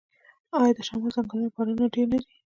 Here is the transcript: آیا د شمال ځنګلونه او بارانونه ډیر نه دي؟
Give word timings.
آیا 0.59 0.73
د 0.75 0.79
شمال 0.87 1.11
ځنګلونه 1.15 1.47
او 1.47 1.53
بارانونه 1.55 1.85
ډیر 1.95 2.07
نه 2.11 2.17
دي؟ 2.23 2.27